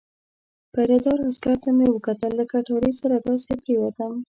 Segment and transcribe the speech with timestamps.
[0.73, 4.13] پیره دار عسکر ته مې وکتل، له کټارې سره داسې پرېوتم.